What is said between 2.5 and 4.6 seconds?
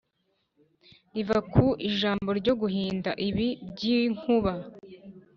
guhinda, ibi by’inkuba.